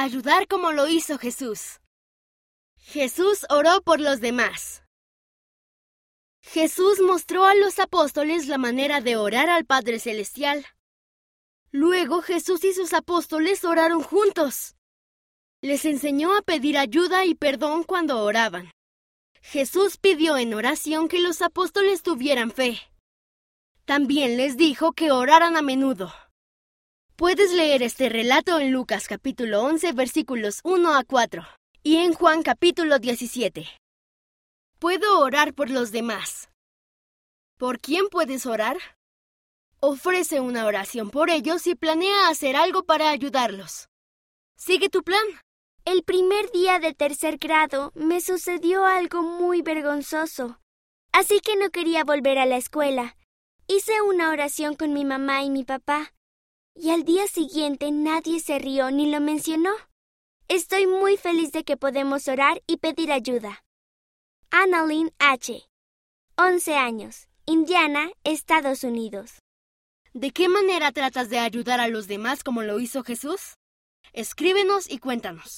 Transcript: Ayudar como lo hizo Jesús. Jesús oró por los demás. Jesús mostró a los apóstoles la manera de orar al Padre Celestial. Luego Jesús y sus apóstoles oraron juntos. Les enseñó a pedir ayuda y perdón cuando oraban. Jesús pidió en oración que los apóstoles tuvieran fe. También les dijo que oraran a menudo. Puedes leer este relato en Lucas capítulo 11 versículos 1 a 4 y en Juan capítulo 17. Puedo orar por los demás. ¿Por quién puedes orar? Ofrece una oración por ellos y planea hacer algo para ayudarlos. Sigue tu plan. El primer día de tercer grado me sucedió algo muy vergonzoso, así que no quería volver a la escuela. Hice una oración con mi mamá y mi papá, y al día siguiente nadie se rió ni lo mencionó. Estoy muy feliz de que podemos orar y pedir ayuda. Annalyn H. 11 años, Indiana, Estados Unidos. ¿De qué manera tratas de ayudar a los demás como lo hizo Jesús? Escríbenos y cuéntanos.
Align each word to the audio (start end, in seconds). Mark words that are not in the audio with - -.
Ayudar 0.00 0.46
como 0.46 0.70
lo 0.70 0.86
hizo 0.86 1.18
Jesús. 1.18 1.80
Jesús 2.76 3.44
oró 3.50 3.82
por 3.82 3.98
los 3.98 4.20
demás. 4.20 4.84
Jesús 6.40 7.00
mostró 7.00 7.46
a 7.46 7.56
los 7.56 7.80
apóstoles 7.80 8.46
la 8.46 8.58
manera 8.58 9.00
de 9.00 9.16
orar 9.16 9.50
al 9.50 9.64
Padre 9.64 9.98
Celestial. 9.98 10.64
Luego 11.72 12.22
Jesús 12.22 12.62
y 12.62 12.74
sus 12.74 12.92
apóstoles 12.92 13.64
oraron 13.64 14.04
juntos. 14.04 14.76
Les 15.62 15.84
enseñó 15.84 16.36
a 16.36 16.42
pedir 16.42 16.78
ayuda 16.78 17.24
y 17.24 17.34
perdón 17.34 17.82
cuando 17.82 18.22
oraban. 18.22 18.70
Jesús 19.42 19.96
pidió 19.96 20.38
en 20.38 20.54
oración 20.54 21.08
que 21.08 21.18
los 21.18 21.42
apóstoles 21.42 22.04
tuvieran 22.04 22.52
fe. 22.52 22.78
También 23.84 24.36
les 24.36 24.56
dijo 24.56 24.92
que 24.92 25.10
oraran 25.10 25.56
a 25.56 25.62
menudo. 25.62 26.14
Puedes 27.18 27.52
leer 27.52 27.82
este 27.82 28.08
relato 28.08 28.60
en 28.60 28.70
Lucas 28.70 29.08
capítulo 29.08 29.62
11 29.62 29.92
versículos 29.92 30.60
1 30.62 30.94
a 30.94 31.02
4 31.02 31.42
y 31.82 31.96
en 31.96 32.12
Juan 32.12 32.44
capítulo 32.44 33.00
17. 33.00 33.66
Puedo 34.78 35.18
orar 35.18 35.52
por 35.52 35.68
los 35.68 35.90
demás. 35.90 36.48
¿Por 37.56 37.80
quién 37.80 38.06
puedes 38.08 38.46
orar? 38.46 38.76
Ofrece 39.80 40.38
una 40.38 40.64
oración 40.64 41.10
por 41.10 41.28
ellos 41.28 41.66
y 41.66 41.74
planea 41.74 42.28
hacer 42.28 42.54
algo 42.54 42.84
para 42.84 43.10
ayudarlos. 43.10 43.88
Sigue 44.56 44.88
tu 44.88 45.02
plan. 45.02 45.26
El 45.84 46.04
primer 46.04 46.52
día 46.52 46.78
de 46.78 46.94
tercer 46.94 47.38
grado 47.38 47.90
me 47.96 48.20
sucedió 48.20 48.86
algo 48.86 49.24
muy 49.24 49.60
vergonzoso, 49.62 50.60
así 51.10 51.40
que 51.40 51.56
no 51.56 51.70
quería 51.70 52.04
volver 52.04 52.38
a 52.38 52.46
la 52.46 52.58
escuela. 52.58 53.16
Hice 53.66 54.02
una 54.02 54.30
oración 54.30 54.76
con 54.76 54.92
mi 54.92 55.04
mamá 55.04 55.42
y 55.42 55.50
mi 55.50 55.64
papá, 55.64 56.12
y 56.80 56.90
al 56.90 57.04
día 57.04 57.26
siguiente 57.26 57.90
nadie 57.90 58.40
se 58.40 58.58
rió 58.58 58.90
ni 58.90 59.10
lo 59.10 59.20
mencionó. 59.20 59.70
Estoy 60.46 60.86
muy 60.86 61.16
feliz 61.16 61.52
de 61.52 61.64
que 61.64 61.76
podemos 61.76 62.28
orar 62.28 62.62
y 62.66 62.76
pedir 62.76 63.12
ayuda. 63.12 63.64
Annalyn 64.50 65.12
H. 65.18 65.68
11 66.36 66.76
años, 66.76 67.28
Indiana, 67.46 68.10
Estados 68.24 68.84
Unidos. 68.84 69.42
¿De 70.14 70.30
qué 70.30 70.48
manera 70.48 70.92
tratas 70.92 71.28
de 71.28 71.38
ayudar 71.38 71.80
a 71.80 71.88
los 71.88 72.06
demás 72.06 72.44
como 72.44 72.62
lo 72.62 72.80
hizo 72.80 73.02
Jesús? 73.02 73.56
Escríbenos 74.12 74.88
y 74.88 74.98
cuéntanos. 74.98 75.56